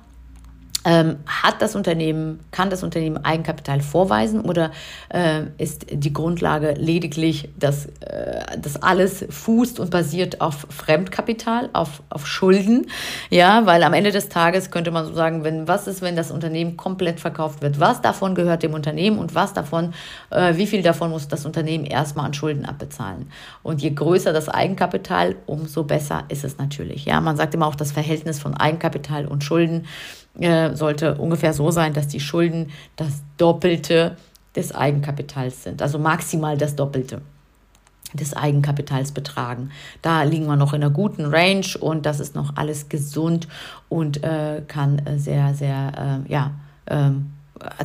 ähm, 0.86 1.16
hat 1.26 1.60
das 1.60 1.74
Unternehmen, 1.74 2.38
kann 2.52 2.70
das 2.70 2.84
Unternehmen 2.84 3.24
Eigenkapital 3.24 3.80
vorweisen 3.80 4.40
oder 4.40 4.70
äh, 5.08 5.42
ist 5.58 5.86
die 5.90 6.12
Grundlage 6.12 6.74
lediglich, 6.78 7.48
dass 7.58 7.86
äh, 7.86 8.56
das 8.56 8.80
alles 8.80 9.26
fußt 9.28 9.80
und 9.80 9.90
basiert 9.90 10.40
auf 10.40 10.66
Fremdkapital, 10.70 11.70
auf, 11.72 12.04
auf 12.08 12.28
Schulden? 12.28 12.86
Ja, 13.30 13.66
weil 13.66 13.82
am 13.82 13.94
Ende 13.94 14.12
des 14.12 14.28
Tages 14.28 14.70
könnte 14.70 14.92
man 14.92 15.06
so 15.06 15.12
sagen, 15.12 15.42
wenn, 15.42 15.66
was 15.66 15.88
ist, 15.88 16.02
wenn 16.02 16.14
das 16.14 16.30
Unternehmen 16.30 16.76
komplett 16.76 17.18
verkauft 17.18 17.62
wird? 17.62 17.80
Was 17.80 18.00
davon 18.00 18.36
gehört 18.36 18.62
dem 18.62 18.72
Unternehmen 18.72 19.18
und 19.18 19.34
was 19.34 19.52
davon, 19.52 19.92
äh, 20.30 20.56
wie 20.56 20.68
viel 20.68 20.82
davon 20.82 21.10
muss 21.10 21.26
das 21.26 21.44
Unternehmen 21.46 21.84
erstmal 21.84 22.26
an 22.26 22.34
Schulden 22.34 22.64
abbezahlen? 22.64 23.28
Und 23.64 23.82
je 23.82 23.90
größer 23.90 24.32
das 24.32 24.48
Eigenkapital, 24.48 25.34
umso 25.46 25.82
besser 25.82 26.22
ist 26.28 26.44
es 26.44 26.58
natürlich. 26.58 27.06
Ja, 27.06 27.20
man 27.20 27.36
sagt 27.36 27.54
immer 27.54 27.66
auch 27.66 27.74
das 27.74 27.90
Verhältnis 27.90 28.38
von 28.38 28.54
Eigenkapital 28.54 29.26
und 29.26 29.42
Schulden 29.42 29.86
äh, 30.40 30.74
sollte 30.74 31.16
ungefähr 31.16 31.52
so 31.52 31.70
sein, 31.70 31.92
dass 31.92 32.08
die 32.08 32.20
Schulden 32.20 32.70
das 32.96 33.22
Doppelte 33.36 34.16
des 34.54 34.74
Eigenkapitals 34.74 35.64
sind, 35.64 35.82
also 35.82 35.98
maximal 35.98 36.56
das 36.56 36.76
Doppelte 36.76 37.20
des 38.14 38.34
Eigenkapitals 38.34 39.12
betragen. 39.12 39.70
Da 40.00 40.22
liegen 40.22 40.46
wir 40.46 40.56
noch 40.56 40.72
in 40.72 40.82
einer 40.82 40.92
guten 40.92 41.26
Range 41.26 41.66
und 41.80 42.06
das 42.06 42.20
ist 42.20 42.34
noch 42.34 42.56
alles 42.56 42.88
gesund 42.88 43.48
und 43.88 44.22
äh, 44.22 44.62
kann 44.66 45.00
äh, 45.00 45.18
sehr, 45.18 45.54
sehr, 45.54 46.22
äh, 46.26 46.32
ja, 46.32 46.52
ähm, 46.86 47.32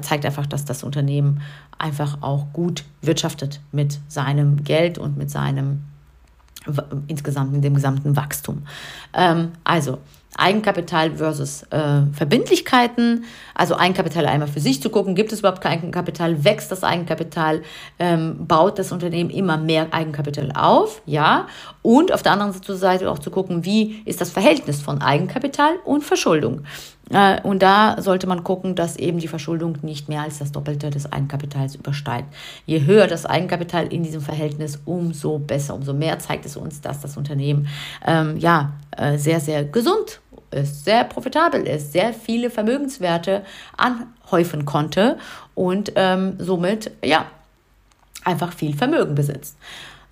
zeigt 0.01 0.25
einfach, 0.25 0.45
dass 0.45 0.65
das 0.65 0.83
Unternehmen 0.83 1.41
einfach 1.77 2.21
auch 2.21 2.47
gut 2.53 2.83
wirtschaftet 3.01 3.61
mit 3.71 3.99
seinem 4.07 4.63
Geld 4.63 4.97
und 4.97 5.17
mit 5.17 5.31
seinem 5.31 5.83
insgesamt, 7.07 7.53
mit 7.53 7.63
dem 7.63 7.73
gesamten 7.73 8.15
Wachstum. 8.15 8.63
Ähm, 9.13 9.53
also, 9.63 9.97
Eigenkapital 10.37 11.11
versus 11.17 11.63
äh, 11.71 12.01
Verbindlichkeiten, 12.13 13.25
also 13.53 13.75
Eigenkapital 13.75 14.25
einmal 14.25 14.47
für 14.47 14.59
sich 14.59 14.81
zu 14.81 14.89
gucken, 14.89 15.13
gibt 15.13 15.31
es 15.33 15.39
überhaupt 15.39 15.61
kein 15.61 15.79
Eigenkapital, 15.79 16.43
wächst 16.43 16.71
das 16.71 16.83
Eigenkapital, 16.83 17.61
ähm, 17.99 18.47
baut 18.47 18.79
das 18.79 18.91
Unternehmen 18.91 19.29
immer 19.29 19.57
mehr 19.57 19.87
Eigenkapital 19.91 20.51
auf, 20.53 21.01
ja, 21.05 21.47
und 21.81 22.13
auf 22.13 22.23
der 22.23 22.31
anderen 22.31 22.53
Seite 22.53 23.11
auch 23.11 23.19
zu 23.19 23.31
gucken, 23.31 23.65
wie 23.65 24.01
ist 24.05 24.21
das 24.21 24.31
Verhältnis 24.31 24.81
von 24.81 25.01
Eigenkapital 25.01 25.75
und 25.83 26.03
Verschuldung. 26.03 26.63
Äh, 27.11 27.41
und 27.41 27.61
da 27.61 28.01
sollte 28.01 28.27
man 28.27 28.43
gucken, 28.43 28.75
dass 28.75 28.95
eben 28.95 29.19
die 29.19 29.27
Verschuldung 29.27 29.77
nicht 29.81 30.07
mehr 30.09 30.21
als 30.21 30.39
das 30.39 30.51
Doppelte 30.51 30.89
des 30.89 31.11
Eigenkapitals 31.11 31.75
übersteigt. 31.75 32.33
Je 32.65 32.85
höher 32.85 33.07
das 33.07 33.25
Eigenkapital 33.25 33.87
in 33.87 34.03
diesem 34.03 34.21
Verhältnis, 34.21 34.79
umso 34.85 35.39
besser, 35.39 35.75
umso 35.75 35.93
mehr 35.93 36.19
zeigt 36.19 36.45
es 36.45 36.55
uns, 36.55 36.81
dass 36.81 37.01
das 37.01 37.17
Unternehmen 37.17 37.67
ähm, 38.05 38.37
ja 38.37 38.73
äh, 38.97 39.17
sehr, 39.17 39.39
sehr 39.39 39.63
gesund 39.63 40.21
ist, 40.51 40.85
sehr 40.85 41.03
profitabel 41.05 41.65
ist, 41.67 41.93
sehr 41.93 42.13
viele 42.13 42.49
Vermögenswerte 42.49 43.43
anhäufen 43.77 44.65
konnte 44.65 45.17
und 45.55 45.93
ähm, 45.95 46.35
somit 46.39 46.91
ja 47.03 47.25
einfach 48.23 48.53
viel 48.53 48.75
Vermögen 48.75 49.15
besitzt. 49.15 49.57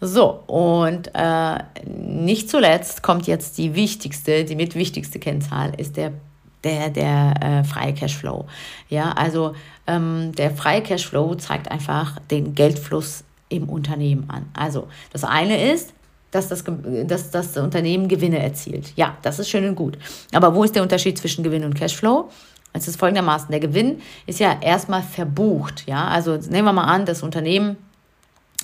So, 0.02 0.44
und 0.48 1.12
äh, 1.14 1.58
nicht 1.86 2.50
zuletzt 2.50 3.04
kommt 3.04 3.28
jetzt 3.28 3.58
die 3.58 3.76
wichtigste, 3.76 4.46
die 4.46 4.56
mitwichtigste 4.56 5.20
Kennzahl, 5.20 5.74
ist 5.78 5.98
der 5.98 6.14
der, 6.64 6.90
der 6.90 7.34
äh, 7.42 7.64
freie 7.64 7.94
Cashflow. 7.94 8.46
Ja, 8.90 9.12
also 9.12 9.56
ähm, 9.88 10.34
der 10.34 10.52
freie 10.52 10.82
Cashflow 10.82 11.36
zeigt 11.36 11.72
einfach 11.72 12.20
den 12.32 12.56
Geldfluss 12.56 13.24
im 13.50 13.70
Unternehmen 13.70 14.30
an. 14.30 14.46
Also 14.54 14.88
das 15.12 15.24
eine 15.24 15.72
ist, 15.72 15.94
dass 16.32 16.48
das, 16.48 16.64
dass 17.08 17.32
das 17.32 17.58
Unternehmen 17.58 18.08
Gewinne 18.08 18.40
erzielt. 18.40 18.94
Ja, 18.96 19.18
das 19.22 19.40
ist 19.40 19.50
schön 19.50 19.68
und 19.68 19.76
gut. 19.76 19.98
Aber 20.34 20.54
wo 20.56 20.64
ist 20.64 20.76
der 20.76 20.84
Unterschied 20.84 21.18
zwischen 21.18 21.44
Gewinn 21.44 21.64
und 21.64 21.76
Cashflow? 21.76 22.30
Es 22.72 22.88
ist 22.88 23.00
folgendermaßen, 23.00 23.50
der 23.50 23.60
Gewinn 23.60 24.02
ist 24.28 24.40
ja 24.40 24.58
erstmal 24.62 25.02
verbucht. 25.02 25.86
Ja, 25.88 26.08
also 26.08 26.36
nehmen 26.36 26.66
wir 26.66 26.74
mal 26.74 26.84
an, 26.84 27.06
das 27.06 27.24
Unternehmen 27.24 27.78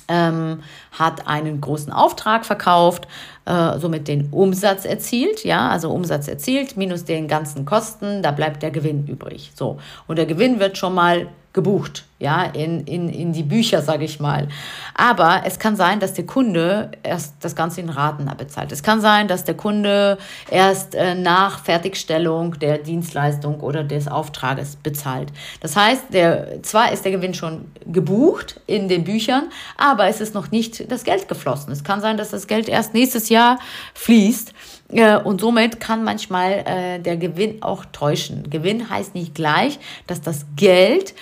ähm, 0.08 0.62
hat 0.92 1.26
einen 1.26 1.60
großen 1.60 1.92
Auftrag 1.92 2.46
verkauft, 2.46 3.08
äh, 3.44 3.78
somit 3.78 4.06
den 4.08 4.28
Umsatz 4.30 4.84
erzielt, 4.84 5.44
ja, 5.44 5.68
also 5.68 5.90
Umsatz 5.90 6.28
erzielt 6.28 6.76
minus 6.76 7.04
den 7.04 7.26
ganzen 7.26 7.64
Kosten, 7.64 8.22
da 8.22 8.30
bleibt 8.30 8.62
der 8.62 8.70
Gewinn 8.70 9.06
übrig. 9.06 9.52
So, 9.54 9.78
und 10.06 10.16
der 10.16 10.26
Gewinn 10.26 10.60
wird 10.60 10.78
schon 10.78 10.94
mal 10.94 11.26
gebucht, 11.56 12.04
ja, 12.18 12.44
in, 12.44 12.84
in, 12.84 13.08
in 13.08 13.32
die 13.32 13.42
Bücher, 13.42 13.80
sage 13.80 14.04
ich 14.04 14.20
mal. 14.20 14.46
Aber 14.94 15.42
es 15.46 15.58
kann 15.58 15.74
sein, 15.74 16.00
dass 16.00 16.12
der 16.12 16.26
Kunde 16.26 16.90
erst 17.02 17.34
das 17.40 17.56
Ganze 17.56 17.80
in 17.80 17.88
Raten 17.88 18.28
abbezahlt. 18.28 18.72
Es 18.72 18.82
kann 18.82 19.00
sein, 19.00 19.26
dass 19.26 19.44
der 19.44 19.56
Kunde 19.56 20.18
erst 20.50 20.94
äh, 20.94 21.14
nach 21.14 21.64
Fertigstellung 21.64 22.58
der 22.58 22.76
Dienstleistung 22.78 23.60
oder 23.60 23.84
des 23.84 24.06
Auftrages 24.06 24.76
bezahlt. 24.76 25.32
Das 25.60 25.76
heißt, 25.76 26.12
der, 26.12 26.62
zwar 26.62 26.92
ist 26.92 27.06
der 27.06 27.12
Gewinn 27.12 27.32
schon 27.32 27.72
gebucht 27.86 28.60
in 28.66 28.88
den 28.88 29.04
Büchern, 29.04 29.44
aber 29.78 30.08
es 30.08 30.20
ist 30.20 30.34
noch 30.34 30.50
nicht 30.50 30.92
das 30.92 31.04
Geld 31.04 31.26
geflossen. 31.26 31.72
Es 31.72 31.84
kann 31.84 32.02
sein, 32.02 32.18
dass 32.18 32.30
das 32.30 32.46
Geld 32.46 32.68
erst 32.68 32.92
nächstes 32.92 33.30
Jahr 33.30 33.58
fließt. 33.94 34.52
Äh, 34.92 35.16
und 35.16 35.40
somit 35.40 35.80
kann 35.80 36.04
manchmal 36.04 36.64
äh, 36.66 36.98
der 36.98 37.16
Gewinn 37.16 37.62
auch 37.62 37.84
täuschen. 37.86 38.48
Gewinn 38.50 38.88
heißt 38.88 39.14
nicht 39.14 39.34
gleich, 39.34 39.78
dass 40.06 40.20
das 40.20 40.46
Geld 40.56 41.14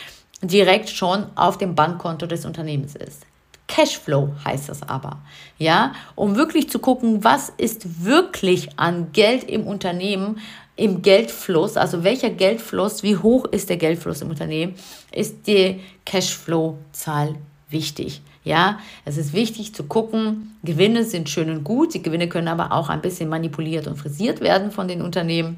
direkt 0.43 0.89
schon 0.91 1.27
auf 1.35 1.59
dem 1.59 1.75
Bankkonto 1.75 2.27
des 2.27 2.45
Unternehmens 2.45 2.95
ist. 2.95 3.23
Cashflow 3.67 4.31
heißt 4.45 4.69
das 4.69 4.83
aber, 4.83 5.19
ja, 5.59 5.95
um 6.15 6.37
wirklich 6.37 6.69
zu 6.69 6.79
gucken, 6.79 7.25
was 7.25 7.51
ist 7.57 8.05
wirklich 8.05 8.79
an 8.79 9.13
Geld 9.13 9.45
im 9.45 9.67
Unternehmen, 9.67 10.39
im 10.77 11.03
Geldfluss, 11.03 11.77
also 11.77 12.05
welcher 12.05 12.31
Geldfluss, 12.31 13.03
wie 13.03 13.17
hoch 13.17 13.47
ist 13.47 13.71
der 13.71 13.77
Geldfluss 13.77 14.21
im 14.21 14.31
Unternehmen, 14.31 14.75
ist 15.13 15.47
die 15.47 15.81
Cashflow-Zahl 16.05 17.37
wichtig. 17.71 18.21
Ja, 18.45 18.79
es 19.07 19.17
ist 19.17 19.33
wichtig 19.33 19.75
zu 19.75 19.85
gucken, 19.85 20.57
Gewinne 20.63 21.05
sind 21.05 21.31
schön 21.31 21.49
und 21.49 21.65
gut, 21.65 21.95
die 21.95 22.03
Gewinne 22.03 22.29
können 22.29 22.49
aber 22.49 22.73
auch 22.73 22.91
ein 22.91 23.01
bisschen 23.01 23.31
manipuliert 23.31 23.87
und 23.87 23.97
frisiert 23.97 24.41
werden 24.41 24.71
von 24.71 24.87
den 24.87 25.01
Unternehmen. 25.01 25.57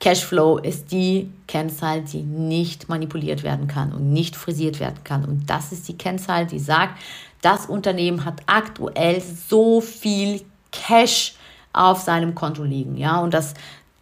Cashflow 0.00 0.58
ist 0.58 0.92
die 0.92 1.30
Kennzahl, 1.46 2.02
die 2.02 2.22
nicht 2.22 2.88
manipuliert 2.88 3.42
werden 3.42 3.66
kann 3.66 3.92
und 3.92 4.12
nicht 4.12 4.36
frisiert 4.36 4.78
werden 4.78 5.02
kann. 5.02 5.24
Und 5.24 5.50
das 5.50 5.72
ist 5.72 5.88
die 5.88 5.98
Kennzahl, 5.98 6.46
die 6.46 6.60
sagt, 6.60 7.00
das 7.42 7.66
Unternehmen 7.66 8.24
hat 8.24 8.42
aktuell 8.46 9.20
so 9.20 9.80
viel 9.80 10.42
Cash 10.70 11.34
auf 11.72 12.00
seinem 12.00 12.34
Konto 12.34 12.62
liegen. 12.62 12.96
Ja, 12.96 13.20
und 13.20 13.34
das 13.34 13.54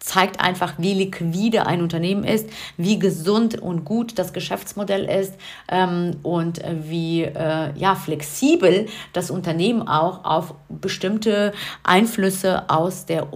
zeigt 0.07 0.39
einfach, 0.39 0.75
wie 0.77 0.93
liquide 0.93 1.67
ein 1.67 1.81
Unternehmen 1.81 2.23
ist, 2.23 2.49
wie 2.77 2.97
gesund 2.97 3.59
und 3.59 3.83
gut 3.83 4.17
das 4.17 4.31
Geschäftsmodell 4.31 5.03
ist 5.03 5.33
ähm, 5.67 6.15
und 6.23 6.61
wie 6.83 7.23
äh, 7.23 7.77
ja, 7.77 7.95
flexibel 7.95 8.87
das 9.11 9.29
Unternehmen 9.29 9.85
auch 9.87 10.23
auf 10.23 10.53
bestimmte 10.69 11.51
Einflüsse 11.83 12.69
aus 12.69 13.05
der, 13.05 13.27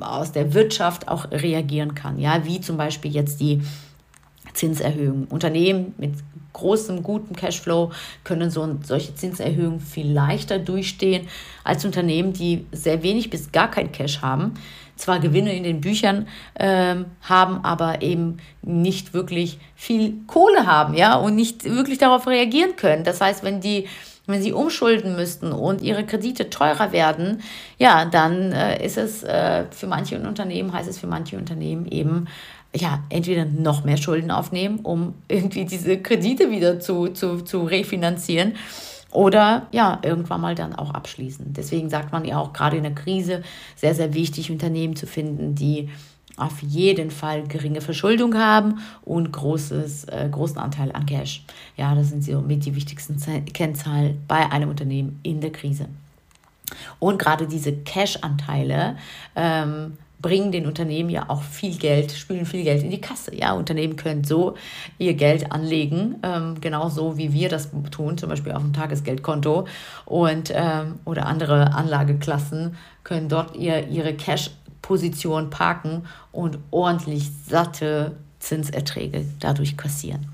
aus 0.00 0.32
der 0.32 0.52
Wirtschaft 0.52 1.08
auch 1.08 1.30
reagieren 1.30 1.94
kann. 1.94 2.18
Ja, 2.18 2.44
wie 2.44 2.60
zum 2.60 2.76
Beispiel 2.76 3.12
jetzt 3.12 3.40
die 3.40 3.62
Zinserhöhungen. 4.52 5.24
Unternehmen 5.26 5.94
mit 5.96 6.14
großem, 6.52 7.02
gutem 7.02 7.34
Cashflow 7.34 7.92
können 8.24 8.50
so 8.50 8.76
solche 8.82 9.14
Zinserhöhungen 9.14 9.80
viel 9.80 10.10
leichter 10.12 10.58
durchstehen 10.58 11.28
als 11.64 11.84
Unternehmen, 11.84 12.34
die 12.34 12.66
sehr 12.72 13.02
wenig 13.02 13.30
bis 13.30 13.52
gar 13.52 13.70
kein 13.70 13.92
Cash 13.92 14.20
haben 14.20 14.54
zwar 15.00 15.18
Gewinne 15.18 15.54
in 15.54 15.64
den 15.64 15.80
Büchern 15.80 16.28
ähm, 16.58 17.06
haben, 17.22 17.64
aber 17.64 18.02
eben 18.02 18.38
nicht 18.62 19.14
wirklich 19.14 19.58
viel 19.74 20.14
Kohle 20.26 20.66
haben, 20.66 20.94
ja, 20.94 21.14
und 21.16 21.34
nicht 21.34 21.64
wirklich 21.64 21.98
darauf 21.98 22.26
reagieren 22.26 22.76
können. 22.76 23.04
Das 23.04 23.20
heißt, 23.20 23.42
wenn 23.42 23.60
die 23.60 23.86
wenn 24.26 24.42
sie 24.42 24.52
umschulden 24.52 25.16
müssten 25.16 25.50
und 25.50 25.82
ihre 25.82 26.06
Kredite 26.06 26.50
teurer 26.50 26.92
werden, 26.92 27.42
ja, 27.78 28.04
dann 28.04 28.52
äh, 28.52 28.84
ist 28.84 28.96
es 28.96 29.24
äh, 29.24 29.64
für 29.70 29.88
manche 29.88 30.20
Unternehmen, 30.20 30.72
heißt 30.72 30.88
es 30.88 30.98
für 30.98 31.08
manche 31.08 31.36
Unternehmen 31.36 31.86
eben, 31.90 32.28
ja, 32.72 33.02
entweder 33.08 33.44
noch 33.44 33.82
mehr 33.82 33.96
Schulden 33.96 34.30
aufnehmen, 34.30 34.80
um 34.84 35.14
irgendwie 35.26 35.64
diese 35.64 35.98
Kredite 35.98 36.50
wieder 36.50 36.78
zu, 36.78 37.08
zu, 37.08 37.40
zu 37.40 37.64
refinanzieren 37.64 38.54
oder 39.12 39.66
ja, 39.72 39.98
irgendwann 40.02 40.40
mal 40.40 40.54
dann 40.54 40.74
auch 40.74 40.92
abschließen. 40.94 41.52
Deswegen 41.52 41.90
sagt 41.90 42.12
man 42.12 42.24
ja 42.24 42.38
auch 42.38 42.52
gerade 42.52 42.76
in 42.76 42.84
der 42.84 42.94
Krise 42.94 43.42
sehr, 43.76 43.94
sehr 43.94 44.14
wichtig, 44.14 44.50
Unternehmen 44.50 44.96
zu 44.96 45.06
finden, 45.06 45.54
die 45.54 45.88
auf 46.36 46.62
jeden 46.62 47.10
Fall 47.10 47.46
geringe 47.46 47.80
Verschuldung 47.80 48.34
haben 48.34 48.80
und 49.02 49.30
großes, 49.30 50.04
äh, 50.04 50.28
großen 50.30 50.58
Anteil 50.58 50.92
an 50.92 51.06
Cash. 51.06 51.44
Ja, 51.76 51.94
das 51.94 52.08
sind 52.08 52.24
so 52.24 52.40
mit 52.40 52.64
die 52.64 52.74
wichtigsten 52.74 53.16
Kennzahlen 53.52 54.22
bei 54.26 54.50
einem 54.50 54.70
Unternehmen 54.70 55.20
in 55.22 55.40
der 55.40 55.52
Krise. 55.52 55.86
Und 56.98 57.18
gerade 57.18 57.46
diese 57.46 57.72
Cash-Anteile 57.72 58.96
ähm, 59.36 59.98
bringen 60.22 60.52
den 60.52 60.66
Unternehmen 60.66 61.10
ja 61.10 61.24
auch 61.28 61.42
viel 61.42 61.76
Geld, 61.76 62.12
spülen 62.12 62.46
viel 62.46 62.64
Geld 62.64 62.82
in 62.82 62.90
die 62.90 63.00
Kasse. 63.00 63.34
Ja, 63.34 63.52
Unternehmen 63.52 63.96
können 63.96 64.24
so 64.24 64.54
ihr 64.98 65.14
Geld 65.14 65.52
anlegen, 65.52 66.16
ähm, 66.22 66.60
genauso 66.60 67.16
wie 67.16 67.32
wir 67.32 67.48
das 67.48 67.70
tun, 67.90 68.18
zum 68.18 68.28
Beispiel 68.28 68.52
auf 68.52 68.62
dem 68.62 68.72
Tagesgeldkonto 68.72 69.66
und 70.06 70.52
ähm, 70.54 70.98
oder 71.04 71.26
andere 71.26 71.72
Anlageklassen 71.72 72.76
können 73.04 73.28
dort 73.28 73.56
ihr, 73.56 73.88
ihre 73.88 74.14
Cash-Position 74.14 75.50
parken 75.50 76.06
und 76.32 76.58
ordentlich 76.70 77.30
satte 77.46 78.16
Zinserträge 78.40 79.24
dadurch 79.38 79.76
kassieren. 79.76 80.26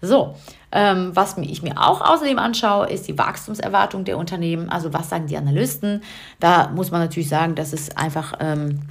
So, 0.00 0.36
ähm, 0.70 1.10
was 1.14 1.36
ich 1.38 1.62
mir 1.62 1.80
auch 1.80 2.00
außerdem 2.00 2.38
anschaue, 2.38 2.88
ist 2.88 3.08
die 3.08 3.18
Wachstumserwartung 3.18 4.04
der 4.04 4.16
Unternehmen. 4.16 4.68
Also 4.68 4.92
was 4.92 5.08
sagen 5.08 5.26
die 5.26 5.36
Analysten? 5.36 6.02
Da 6.38 6.68
muss 6.68 6.90
man 6.90 7.00
natürlich 7.00 7.28
sagen, 7.28 7.54
dass 7.54 7.72
es 7.72 7.96
einfach 7.96 8.34
ähm, 8.40 8.82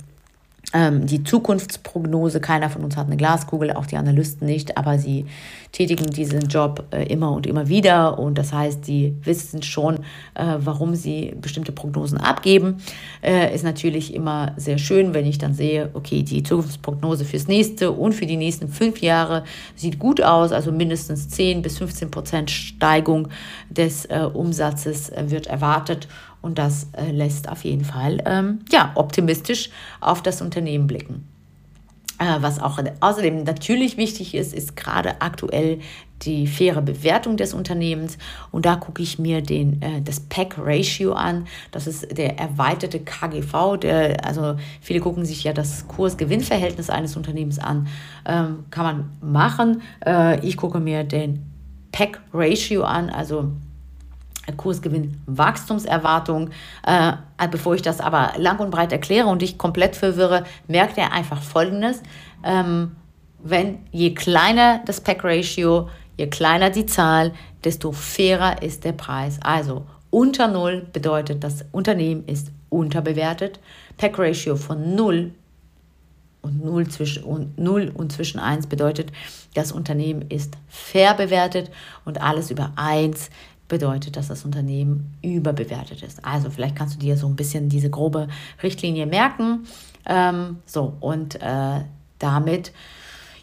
die 0.73 1.23
Zukunftsprognose. 1.23 2.41
Keiner 2.41 2.69
von 2.69 2.83
uns 2.83 2.97
hat 2.97 3.07
eine 3.07 3.15
Glaskugel, 3.15 3.71
auch 3.71 3.85
die 3.85 3.95
Analysten 3.95 4.45
nicht, 4.45 4.77
aber 4.77 4.99
sie 4.99 5.25
tätigen 5.71 6.07
diesen 6.07 6.41
Job 6.49 6.85
äh, 6.91 7.05
immer 7.05 7.31
und 7.31 7.47
immer 7.47 7.69
wieder 7.69 8.19
und 8.19 8.37
das 8.37 8.51
heißt, 8.51 8.83
sie 8.83 9.15
wissen 9.23 9.63
schon, 9.63 9.99
äh, 10.33 10.55
warum 10.59 10.95
sie 10.95 11.35
bestimmte 11.39 11.71
Prognosen 11.71 12.17
abgeben. 12.17 12.77
Äh, 13.21 13.53
ist 13.55 13.63
natürlich 13.63 14.13
immer 14.13 14.53
sehr 14.57 14.77
schön, 14.77 15.13
wenn 15.13 15.25
ich 15.25 15.37
dann 15.37 15.53
sehe, 15.53 15.89
okay, 15.93 16.23
die 16.23 16.43
Zukunftsprognose 16.43 17.23
fürs 17.23 17.47
nächste 17.47 17.91
und 17.91 18.13
für 18.13 18.25
die 18.25 18.37
nächsten 18.37 18.67
fünf 18.67 19.01
Jahre 19.01 19.43
sieht 19.75 19.99
gut 19.99 20.21
aus, 20.21 20.51
also 20.51 20.71
mindestens 20.71 21.29
10 21.29 21.61
bis 21.61 21.77
15 21.77 22.11
Prozent 22.11 22.51
Steigung 22.51 23.29
des 23.69 24.07
Umsatzes 24.33 25.11
wird 25.27 25.47
erwartet 25.47 26.07
und 26.47 26.57
das 26.57 26.87
äh, 26.93 27.11
lässt 27.11 27.49
auf 27.49 27.65
jeden 27.65 27.83
Fall 27.83 28.23
ähm, 28.25 28.59
ja, 28.71 28.93
optimistisch 28.95 29.69
auf 29.99 30.23
das 30.23 30.41
Unternehmen 30.41 30.87
blicken. 30.87 31.27
Äh, 32.19 32.37
was 32.39 32.61
auch 32.61 32.79
außerdem 33.01 33.43
natürlich 33.43 33.97
wichtig 33.97 34.33
ist, 34.33 34.53
ist 34.53 34.77
gerade 34.77 35.21
aktuell 35.21 35.79
die 36.21 36.47
faire 36.47 36.81
Bewertung 36.81 37.35
des 37.35 37.53
Unternehmens. 37.53 38.17
Und 38.49 38.65
da 38.65 38.77
gucke 38.77 39.03
ich 39.03 39.19
mir 39.19 39.41
den, 39.41 39.81
äh, 39.81 40.01
das 40.01 40.21
PEC-Ratio 40.21 41.11
an. 41.11 41.47
Das 41.71 41.85
ist 41.85 42.17
der 42.17 42.39
erweiterte 42.39 43.01
KGV. 43.01 43.77
Der, 43.81 44.25
also 44.25 44.55
viele 44.79 45.01
gucken 45.01 45.25
sich 45.25 45.43
ja 45.43 45.51
das 45.51 45.85
Kurs-Gewinn-Verhältnis 45.89 46.89
eines 46.89 47.17
Unternehmens 47.17 47.59
an. 47.59 47.87
Ähm, 48.25 48.63
kann 48.71 48.85
man 49.21 49.33
machen. 49.33 49.81
Äh, 50.05 50.39
ich 50.47 50.55
gucke 50.55 50.79
mir 50.79 51.03
den 51.03 51.43
PEC-Ratio 51.91 52.83
an, 52.83 53.09
also 53.09 53.51
Kursgewinn, 54.55 55.21
Wachstumserwartung. 55.25 56.51
Äh, 56.85 57.13
bevor 57.51 57.75
ich 57.75 57.81
das 57.81 57.99
aber 57.99 58.33
lang 58.37 58.59
und 58.59 58.71
breit 58.71 58.91
erkläre 58.91 59.27
und 59.27 59.41
dich 59.41 59.57
komplett 59.57 59.95
verwirre, 59.95 60.45
merkt 60.67 60.97
er 60.97 61.11
einfach 61.11 61.41
Folgendes. 61.41 62.01
Ähm, 62.43 62.95
wenn 63.39 63.79
je 63.91 64.13
kleiner 64.13 64.81
das 64.85 65.01
Pack 65.01 65.23
Ratio, 65.23 65.89
je 66.17 66.27
kleiner 66.27 66.69
die 66.69 66.85
Zahl, 66.85 67.33
desto 67.63 67.91
fairer 67.91 68.61
ist 68.61 68.83
der 68.83 68.93
Preis. 68.93 69.39
Also 69.41 69.85
unter 70.09 70.47
0 70.47 70.87
bedeutet, 70.91 71.43
das 71.43 71.65
Unternehmen 71.71 72.25
ist 72.25 72.51
unterbewertet. 72.69 73.59
Pack 73.97 74.17
Ratio 74.17 74.55
von 74.55 74.95
0 74.95 75.31
und 76.41 76.63
0, 76.63 76.87
zwischen, 76.87 77.23
und 77.23 77.57
0 77.57 77.91
und 77.93 78.11
zwischen 78.11 78.39
1 78.39 78.67
bedeutet, 78.67 79.11
das 79.53 79.71
Unternehmen 79.71 80.23
ist 80.29 80.55
fair 80.67 81.13
bewertet 81.13 81.69
und 82.05 82.21
alles 82.21 82.51
über 82.51 82.71
1 82.75 83.29
bedeutet, 83.67 84.15
dass 84.15 84.27
das 84.27 84.45
Unternehmen 84.45 85.13
überbewertet 85.21 86.03
ist. 86.03 86.23
Also 86.25 86.49
vielleicht 86.49 86.75
kannst 86.75 86.95
du 86.95 86.99
dir 86.99 87.17
so 87.17 87.27
ein 87.27 87.35
bisschen 87.35 87.69
diese 87.69 87.89
grobe 87.89 88.27
Richtlinie 88.63 89.05
merken. 89.05 89.65
Ähm, 90.05 90.57
so, 90.65 90.93
und 90.99 91.35
äh, 91.41 91.81
damit, 92.19 92.71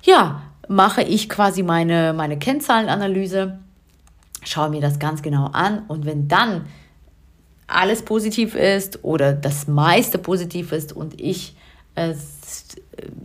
ja, 0.02 0.42
mache 0.68 1.02
ich 1.02 1.28
quasi 1.28 1.62
meine, 1.62 2.14
meine 2.14 2.38
Kennzahlenanalyse, 2.38 3.58
schaue 4.42 4.70
mir 4.70 4.80
das 4.80 4.98
ganz 4.98 5.22
genau 5.22 5.46
an 5.46 5.84
und 5.88 6.06
wenn 6.06 6.28
dann 6.28 6.66
alles 7.66 8.02
positiv 8.02 8.54
ist 8.54 9.04
oder 9.04 9.32
das 9.32 9.66
meiste 9.66 10.18
positiv 10.18 10.72
ist 10.72 10.92
und 10.92 11.20
ich 11.20 11.56
äh, 11.94 12.14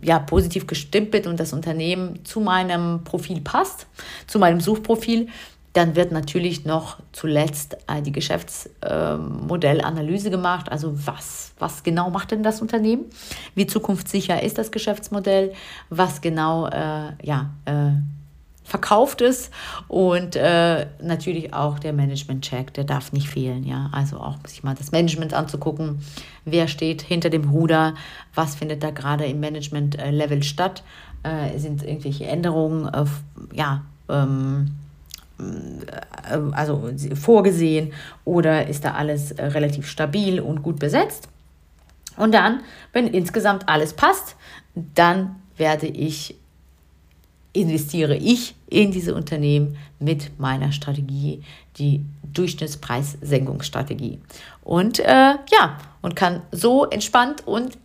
ja, 0.02 0.18
positiv 0.18 0.66
gestimmt 0.66 1.10
bin 1.10 1.26
und 1.26 1.38
das 1.38 1.52
Unternehmen 1.52 2.24
zu 2.24 2.40
meinem 2.40 3.04
Profil 3.04 3.40
passt, 3.40 3.86
zu 4.26 4.38
meinem 4.38 4.60
Suchprofil, 4.60 5.28
dann 5.72 5.94
wird 5.94 6.10
natürlich 6.10 6.64
noch 6.64 6.98
zuletzt 7.12 7.76
äh, 7.86 8.02
die 8.02 8.10
Geschäftsmodellanalyse 8.12 10.26
äh, 10.28 10.30
gemacht. 10.30 10.70
Also 10.70 10.94
was, 11.06 11.52
was 11.58 11.84
genau 11.84 12.10
macht 12.10 12.32
denn 12.32 12.42
das 12.42 12.60
Unternehmen? 12.60 13.04
Wie 13.54 13.66
zukunftssicher 13.66 14.42
ist 14.42 14.58
das 14.58 14.72
Geschäftsmodell? 14.72 15.54
Was 15.88 16.20
genau 16.20 16.66
äh, 16.66 17.12
ja, 17.22 17.50
äh, 17.66 17.92
verkauft 18.64 19.20
ist? 19.20 19.52
Und 19.86 20.34
äh, 20.34 20.88
natürlich 21.00 21.54
auch 21.54 21.78
der 21.78 21.92
Management-Check, 21.92 22.74
der 22.74 22.82
darf 22.84 23.12
nicht 23.12 23.28
fehlen. 23.28 23.62
Ja? 23.62 23.90
Also 23.92 24.18
auch 24.18 24.38
sich 24.46 24.64
mal 24.64 24.74
das 24.74 24.90
Management 24.90 25.34
anzugucken. 25.34 26.00
Wer 26.44 26.66
steht 26.66 27.02
hinter 27.02 27.30
dem 27.30 27.48
Ruder? 27.48 27.94
Was 28.34 28.56
findet 28.56 28.82
da 28.82 28.90
gerade 28.90 29.26
im 29.26 29.38
Management-Level 29.38 30.42
statt? 30.42 30.82
Äh, 31.22 31.56
sind 31.58 31.84
irgendwelche 31.84 32.26
Änderungen? 32.26 32.90
ja, 33.52 33.82
ähm, 34.08 34.66
äh, 34.66 34.79
also 36.52 36.90
vorgesehen 37.14 37.92
oder 38.24 38.68
ist 38.68 38.84
da 38.84 38.92
alles 38.92 39.32
äh, 39.32 39.44
relativ 39.46 39.88
stabil 39.88 40.40
und 40.40 40.62
gut 40.62 40.78
besetzt. 40.78 41.28
Und 42.16 42.32
dann, 42.32 42.60
wenn 42.92 43.06
insgesamt 43.06 43.68
alles 43.68 43.94
passt, 43.94 44.36
dann 44.94 45.36
werde 45.56 45.86
ich, 45.86 46.34
investiere 47.52 48.16
ich 48.16 48.54
in 48.68 48.90
diese 48.90 49.14
Unternehmen 49.14 49.76
mit 49.98 50.38
meiner 50.38 50.72
Strategie, 50.72 51.42
die 51.76 52.04
Durchschnittspreissenkungsstrategie. 52.32 54.18
Und 54.62 55.00
äh, 55.00 55.04
ja, 55.04 55.78
und 56.02 56.16
kann 56.16 56.42
so 56.52 56.84
entspannt 56.84 57.46
und 57.46 57.78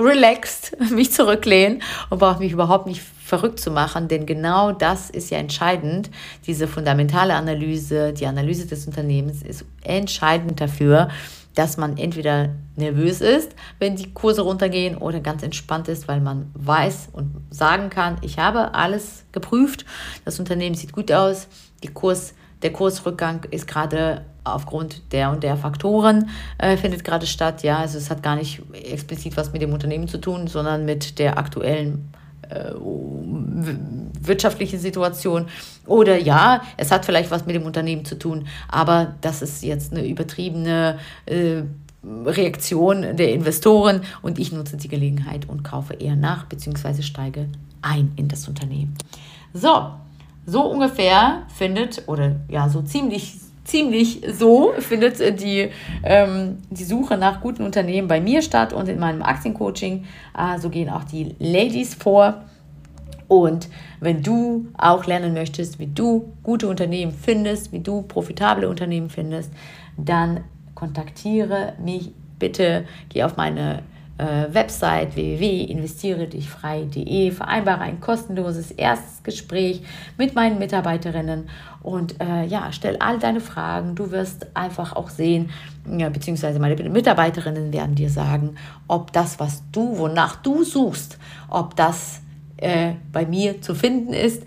relaxed 0.00 0.76
mich 0.90 1.12
zurücklehnen 1.12 1.82
und 2.08 2.18
brauche 2.18 2.40
mich 2.40 2.52
überhaupt 2.52 2.86
nicht 2.86 3.02
verrückt 3.24 3.60
zu 3.60 3.70
machen, 3.70 4.08
denn 4.08 4.26
genau 4.26 4.72
das 4.72 5.08
ist 5.08 5.30
ja 5.30 5.38
entscheidend. 5.38 6.10
Diese 6.46 6.66
fundamentale 6.66 7.34
Analyse, 7.34 8.12
die 8.12 8.26
Analyse 8.26 8.66
des 8.66 8.86
Unternehmens 8.86 9.42
ist 9.42 9.64
entscheidend 9.82 10.60
dafür, 10.60 11.08
dass 11.54 11.76
man 11.76 11.96
entweder 11.96 12.50
nervös 12.76 13.20
ist, 13.20 13.54
wenn 13.78 13.96
die 13.96 14.12
Kurse 14.12 14.42
runtergehen, 14.42 14.96
oder 14.96 15.20
ganz 15.20 15.42
entspannt 15.42 15.88
ist, 15.88 16.08
weil 16.08 16.20
man 16.20 16.50
weiß 16.54 17.10
und 17.12 17.30
sagen 17.50 17.90
kann, 17.90 18.18
ich 18.22 18.38
habe 18.38 18.74
alles 18.74 19.24
geprüft, 19.32 19.84
das 20.24 20.38
Unternehmen 20.38 20.74
sieht 20.74 20.92
gut 20.92 21.12
aus, 21.12 21.48
die 21.82 21.88
Kurs, 21.88 22.34
der 22.62 22.72
Kursrückgang 22.72 23.44
ist 23.50 23.66
gerade 23.66 24.24
aufgrund 24.44 25.12
der 25.12 25.30
und 25.30 25.42
der 25.42 25.56
Faktoren 25.56 26.28
äh, 26.58 26.76
findet 26.76 27.04
gerade 27.04 27.26
statt. 27.26 27.62
Ja, 27.62 27.78
also 27.78 27.98
es 27.98 28.10
hat 28.10 28.22
gar 28.22 28.36
nicht 28.36 28.62
explizit 28.72 29.36
was 29.36 29.52
mit 29.52 29.62
dem 29.62 29.72
Unternehmen 29.72 30.08
zu 30.08 30.18
tun, 30.18 30.46
sondern 30.46 30.84
mit 30.84 31.18
der 31.18 31.38
aktuellen 31.38 32.12
äh, 32.48 32.72
wirtschaftliche 34.20 34.78
Situation. 34.78 35.46
Oder 35.86 36.18
ja, 36.18 36.62
es 36.76 36.90
hat 36.90 37.04
vielleicht 37.04 37.30
was 37.30 37.46
mit 37.46 37.54
dem 37.54 37.64
Unternehmen 37.64 38.04
zu 38.04 38.18
tun, 38.18 38.46
aber 38.68 39.14
das 39.20 39.42
ist 39.42 39.62
jetzt 39.62 39.92
eine 39.92 40.06
übertriebene 40.06 40.98
äh, 41.26 41.62
Reaktion 42.02 43.16
der 43.16 43.32
Investoren 43.32 44.02
und 44.22 44.38
ich 44.38 44.52
nutze 44.52 44.76
die 44.76 44.88
Gelegenheit 44.88 45.48
und 45.48 45.62
kaufe 45.62 45.94
eher 45.94 46.16
nach 46.16 46.46
bzw. 46.46 47.02
steige 47.02 47.48
ein 47.82 48.12
in 48.16 48.28
das 48.28 48.48
Unternehmen. 48.48 48.96
So, 49.52 49.90
so 50.46 50.62
ungefähr 50.62 51.42
findet 51.54 52.08
oder 52.08 52.36
ja, 52.48 52.68
so 52.68 52.82
ziemlich 52.82 53.36
ziemlich 53.64 54.22
so 54.32 54.72
findet 54.78 55.40
die, 55.40 55.70
ähm, 56.02 56.58
die 56.70 56.84
Suche 56.84 57.16
nach 57.16 57.40
guten 57.40 57.62
Unternehmen 57.62 58.08
bei 58.08 58.20
mir 58.20 58.42
statt 58.42 58.72
und 58.72 58.88
in 58.88 58.98
meinem 58.98 59.22
Aktiencoaching. 59.22 60.06
Äh, 60.36 60.58
so 60.58 60.70
gehen 60.70 60.88
auch 60.88 61.04
die 61.04 61.34
Ladies 61.38 61.94
vor. 61.94 62.42
Und 63.28 63.68
wenn 64.00 64.22
du 64.22 64.66
auch 64.76 65.06
lernen 65.06 65.34
möchtest, 65.34 65.78
wie 65.78 65.86
du 65.86 66.32
gute 66.42 66.68
Unternehmen 66.68 67.12
findest, 67.12 67.72
wie 67.72 67.78
du 67.78 68.02
profitable 68.02 68.68
Unternehmen 68.68 69.08
findest, 69.08 69.52
dann 69.96 70.40
kontaktiere 70.74 71.74
mich 71.80 72.10
bitte. 72.40 72.86
Geh 73.08 73.22
auf 73.22 73.36
meine 73.36 73.84
äh, 74.20 74.52
Website 74.52 75.16
www.investiere-dich-frei.de, 75.16 77.30
vereinbare 77.30 77.80
ein 77.80 78.00
kostenloses 78.00 78.70
erstes 78.70 79.22
Gespräch 79.22 79.82
mit 80.18 80.34
meinen 80.34 80.58
Mitarbeiterinnen 80.58 81.48
und 81.82 82.20
äh, 82.20 82.44
ja, 82.44 82.70
stell 82.72 82.98
all 82.98 83.18
deine 83.18 83.40
Fragen. 83.40 83.94
Du 83.94 84.10
wirst 84.10 84.48
einfach 84.54 84.94
auch 84.94 85.08
sehen, 85.08 85.48
ja, 85.96 86.10
beziehungsweise 86.10 86.58
meine 86.58 86.76
Mitarbeiterinnen 86.88 87.72
werden 87.72 87.94
dir 87.94 88.10
sagen, 88.10 88.56
ob 88.86 89.12
das, 89.12 89.40
was 89.40 89.62
du, 89.72 89.96
wonach 89.96 90.36
du 90.36 90.64
suchst, 90.64 91.18
ob 91.48 91.74
das 91.76 92.20
äh, 92.58 92.92
bei 93.12 93.24
mir 93.24 93.62
zu 93.62 93.74
finden 93.74 94.12
ist. 94.12 94.42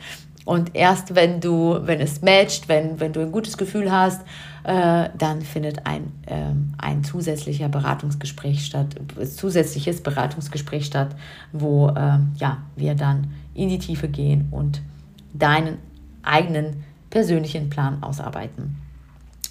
Und 0.46 0.76
erst 0.76 1.16
wenn 1.16 1.40
du, 1.40 1.80
wenn 1.84 2.02
es 2.02 2.22
matcht, 2.22 2.68
wenn, 2.68 3.00
wenn 3.00 3.14
du 3.14 3.22
ein 3.22 3.32
gutes 3.32 3.58
Gefühl 3.58 3.92
hast, 3.92 4.22
äh, 4.64 5.10
dann 5.18 5.42
findet 5.42 5.86
ein, 5.86 6.12
ähm, 6.28 6.74
ein 6.78 7.04
zusätzlicher 7.04 7.70
Beratungsgespräch 7.70 8.66
statt, 8.66 8.96
zusätzliches 9.36 10.02
Beratungsgespräch 10.02 10.86
statt, 10.86 11.16
wo 11.52 11.90
äh, 11.90 12.20
ja, 12.38 12.58
wir 12.76 12.96
dann 12.96 13.34
in 13.54 13.70
die 13.70 13.80
Tiefe 13.80 14.10
gehen 14.10 14.48
und 14.52 14.82
deinen 15.34 15.78
eigenen 16.24 16.84
persönlichen 17.10 17.70
Plan 17.70 18.04
ausarbeiten. 18.04 18.83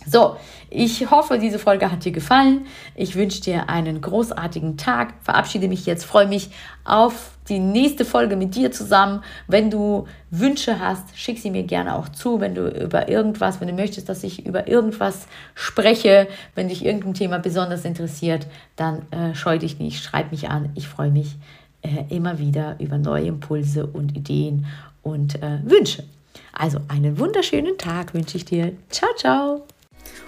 So, 0.06 0.36
ich 0.70 1.10
hoffe, 1.10 1.38
diese 1.38 1.58
Folge 1.58 1.90
hat 1.90 2.04
dir 2.04 2.12
gefallen. 2.12 2.66
Ich 2.94 3.14
wünsche 3.14 3.42
dir 3.42 3.68
einen 3.68 4.00
großartigen 4.00 4.76
Tag. 4.76 5.14
Verabschiede 5.22 5.68
mich 5.68 5.86
jetzt, 5.86 6.04
freue 6.04 6.26
mich 6.26 6.50
auf 6.84 7.32
die 7.48 7.58
nächste 7.58 8.04
Folge 8.04 8.36
mit 8.36 8.54
dir 8.54 8.72
zusammen. 8.72 9.22
Wenn 9.46 9.70
du 9.70 10.06
Wünsche 10.30 10.80
hast, 10.80 11.16
schick 11.16 11.38
sie 11.38 11.50
mir 11.50 11.64
gerne 11.64 11.96
auch 11.96 12.08
zu. 12.08 12.40
Wenn 12.40 12.54
du 12.54 12.68
über 12.68 13.08
irgendwas, 13.08 13.60
wenn 13.60 13.68
du 13.68 13.74
möchtest, 13.74 14.08
dass 14.08 14.24
ich 14.24 14.46
über 14.46 14.68
irgendwas 14.68 15.26
spreche, 15.54 16.28
wenn 16.54 16.68
dich 16.68 16.84
irgendein 16.84 17.14
Thema 17.14 17.38
besonders 17.38 17.84
interessiert, 17.84 18.46
dann 18.76 19.02
äh, 19.10 19.34
scheu 19.34 19.58
dich 19.58 19.78
nicht, 19.78 20.02
schreib 20.02 20.32
mich 20.32 20.48
an. 20.48 20.70
Ich 20.74 20.88
freue 20.88 21.10
mich 21.10 21.36
äh, 21.82 22.04
immer 22.14 22.38
wieder 22.38 22.76
über 22.78 22.98
neue 22.98 23.26
Impulse 23.26 23.86
und 23.86 24.16
Ideen 24.16 24.66
und 25.02 25.42
äh, 25.42 25.58
Wünsche. 25.64 26.04
Also 26.52 26.78
einen 26.88 27.18
wunderschönen 27.18 27.76
Tag 27.78 28.14
wünsche 28.14 28.36
ich 28.36 28.44
dir. 28.44 28.72
Ciao, 28.90 29.10
ciao. 29.16 29.66